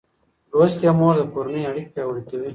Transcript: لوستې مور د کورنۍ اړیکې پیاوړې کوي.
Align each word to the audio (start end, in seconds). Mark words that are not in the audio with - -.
لوستې 0.51 0.89
مور 0.99 1.15
د 1.19 1.23
کورنۍ 1.33 1.63
اړیکې 1.69 1.91
پیاوړې 1.93 2.21
کوي. 2.29 2.49